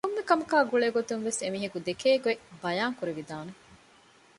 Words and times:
ކޮންމެ 0.05 0.23
ކަމަކާ 0.29 0.57
ގުޅޭ 0.71 0.87
ގޮތުންވެސް 0.95 1.39
އެމީހަކު 1.43 1.77
ދެކޭގޮތް 1.87 2.43
ބަޔާން 2.61 2.97
ކުރެވިދާނެ 2.99 3.53